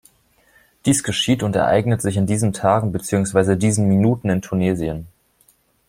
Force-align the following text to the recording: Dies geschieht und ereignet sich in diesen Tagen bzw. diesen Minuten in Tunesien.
Dies 0.87 1.03
geschieht 1.03 1.43
und 1.43 1.55
ereignet 1.55 2.01
sich 2.01 2.17
in 2.17 2.25
diesen 2.25 2.53
Tagen 2.53 2.91
bzw. 2.91 3.55
diesen 3.55 3.87
Minuten 3.87 4.31
in 4.31 4.41
Tunesien. 4.41 5.05